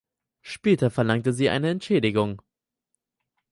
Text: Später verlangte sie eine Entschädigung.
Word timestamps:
Später 0.41 0.89
verlangte 0.89 1.31
sie 1.31 1.49
eine 1.51 1.69
Entschädigung. 1.69 2.41